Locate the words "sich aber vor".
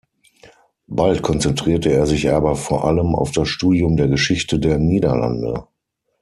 2.07-2.85